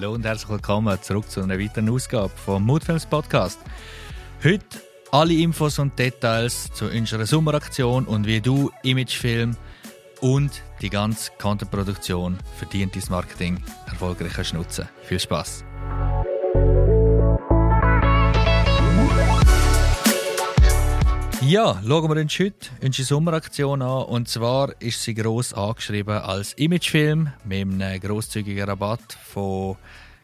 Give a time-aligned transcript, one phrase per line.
[0.00, 3.60] Hallo und herzlich willkommen zurück zu einer weiteren Ausgabe vom Moodfilms Podcast.
[4.42, 4.64] Heute
[5.12, 9.58] alle Infos und Details zu unserer Sommeraktion und wie du Imagefilm
[10.22, 14.88] und die ganze Contentproduktion für dein Marketing erfolgreich nutzen.
[15.02, 15.64] Viel Spaß!
[21.42, 24.04] Ja, schauen wir uns heute unsere Sommeraktion an.
[24.04, 29.76] Und zwar ist sie gross angeschrieben als Imagefilm mit einem grosszügigen Rabatt von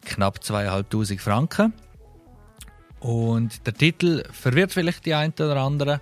[0.05, 1.73] knapp 2'500 Franken.
[3.01, 6.01] Und der Titel verwirrt vielleicht die einen oder anderen,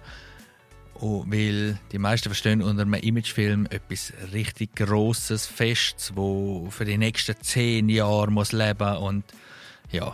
[0.94, 6.98] oh, weil die meisten verstehen unter einem Imagefilm etwas richtig Grosses, Festes, wo für die
[6.98, 9.24] nächsten zehn Jahre muss leben und
[9.92, 10.12] ja,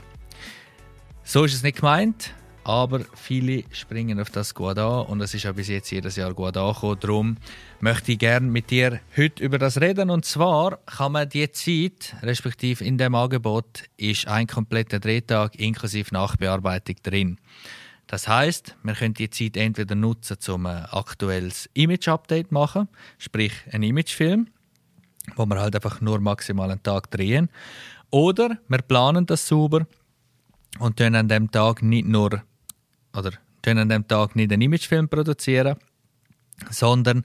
[1.25, 2.35] so ist es nicht gemeint.
[2.65, 6.35] Aber viele springen auf das gut an und es ist ja bis jetzt jedes Jahr
[6.35, 6.99] gut angekommen.
[7.01, 7.37] Darum
[7.81, 10.11] möchte ich gerne mit dir heute über das reden.
[10.11, 16.13] Und zwar kann man die Zeit, respektive in dem Angebot, ist ein kompletter Drehtag inklusive
[16.13, 17.39] Nachbearbeitung drin.
[18.07, 22.89] Das heißt, wir können die Zeit entweder nutzen, um ein aktuelles Image-Update machen,
[23.19, 24.49] sprich ein Imagefilm,
[25.37, 27.49] wo wir halt einfach nur maximal einen Tag drehen.
[28.11, 29.87] Oder wir planen das sauber
[30.79, 32.43] und tun an dem Tag nicht nur
[33.15, 33.33] oder
[33.67, 35.77] an dem Tag nicht einen Imagefilm produzieren,
[36.71, 37.25] sondern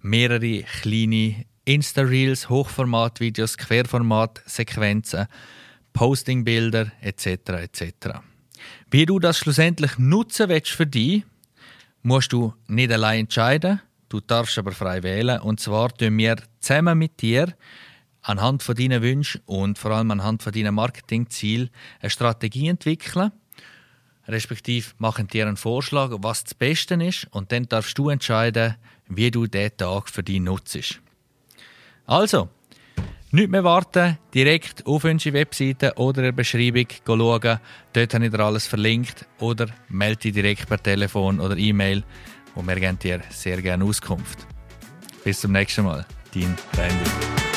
[0.00, 5.26] mehrere kleine Insta-Reels, Hochformat-Videos, Querformat-Sequenzen,
[5.92, 7.26] Posting-Bilder etc.
[7.26, 7.84] etc.
[8.90, 11.24] Wie du das schlussendlich nutzen willst für dich,
[12.02, 15.40] musst du nicht allein entscheiden, du darfst aber frei wählen.
[15.40, 17.52] Und zwar tun wir zusammen mit dir
[18.22, 23.32] anhand von deinen Wünschen und vor allem anhand von deinen Marketingzielen eine Strategie entwickeln–
[24.28, 28.76] respektive machen dir einen Vorschlag, was das Beste ist und dann darfst du entscheiden,
[29.08, 31.00] wie du diesen Tag für dich nutzt.
[32.06, 32.48] Also,
[33.32, 37.60] nicht mehr warten, direkt auf unsere Webseite oder in der Beschreibung schauen.
[37.92, 42.04] Dort habe ich dir alles verlinkt oder melde dich direkt per Telefon oder E-Mail
[42.54, 44.46] und wir geben dir sehr gerne Auskunft.
[45.24, 47.55] Bis zum nächsten Mal, dein Randy.